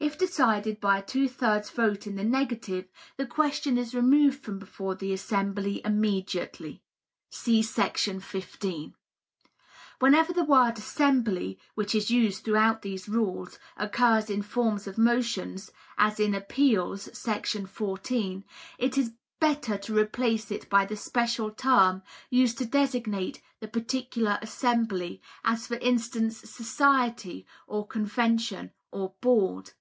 [0.00, 4.58] If decided by a two thirds vote in the negative, the question is removed from
[4.58, 6.82] before the assembly immediately
[7.30, 7.60] [see§
[8.22, 8.92] 15].
[10.00, 15.72] Whenever the word "assembly," which is used throughout these rules, occurs in forms of motions
[15.96, 17.08] (as in Appeals,§
[17.68, 18.44] 14),
[18.76, 24.38] it is better to replace it by the special term used to designate the particular
[24.42, 29.72] assembly; as for instance, "Society," or "Convention," or "Board."